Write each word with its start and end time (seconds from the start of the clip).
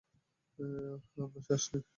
আমরা 1.17 1.39
শ্বাস 1.45 1.63
নিই। 1.71 1.83